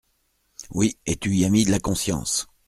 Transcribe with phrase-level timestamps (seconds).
[0.71, 0.97] Oui!
[1.05, 2.47] et tu y a mis de la conscience…